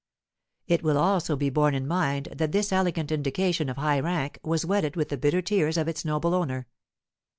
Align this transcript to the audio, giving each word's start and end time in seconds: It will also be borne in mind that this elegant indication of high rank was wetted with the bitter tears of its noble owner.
It 0.65 0.81
will 0.81 0.97
also 0.97 1.35
be 1.35 1.51
borne 1.51 1.75
in 1.75 1.85
mind 1.85 2.29
that 2.33 2.51
this 2.51 2.71
elegant 2.71 3.11
indication 3.11 3.69
of 3.69 3.77
high 3.77 3.99
rank 3.99 4.39
was 4.43 4.65
wetted 4.65 4.95
with 4.95 5.09
the 5.09 5.15
bitter 5.17 5.43
tears 5.43 5.77
of 5.77 5.87
its 5.87 6.03
noble 6.03 6.33
owner. 6.33 6.65